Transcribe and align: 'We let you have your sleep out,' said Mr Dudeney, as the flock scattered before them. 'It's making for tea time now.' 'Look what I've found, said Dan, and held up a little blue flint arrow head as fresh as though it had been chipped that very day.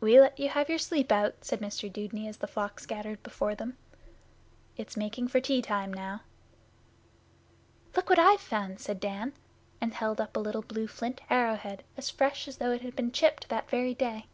'We 0.00 0.20
let 0.20 0.40
you 0.40 0.48
have 0.48 0.68
your 0.68 0.80
sleep 0.80 1.12
out,' 1.12 1.44
said 1.44 1.60
Mr 1.60 1.88
Dudeney, 1.88 2.26
as 2.26 2.38
the 2.38 2.48
flock 2.48 2.80
scattered 2.80 3.22
before 3.22 3.54
them. 3.54 3.76
'It's 4.76 4.96
making 4.96 5.28
for 5.28 5.40
tea 5.40 5.62
time 5.62 5.92
now.' 5.94 6.22
'Look 7.94 8.10
what 8.10 8.18
I've 8.18 8.40
found, 8.40 8.80
said 8.80 8.98
Dan, 8.98 9.32
and 9.80 9.94
held 9.94 10.20
up 10.20 10.36
a 10.36 10.40
little 10.40 10.62
blue 10.62 10.88
flint 10.88 11.20
arrow 11.30 11.54
head 11.54 11.84
as 11.96 12.10
fresh 12.10 12.48
as 12.48 12.56
though 12.56 12.72
it 12.72 12.82
had 12.82 12.96
been 12.96 13.12
chipped 13.12 13.48
that 13.48 13.70
very 13.70 13.94
day. 13.94 14.26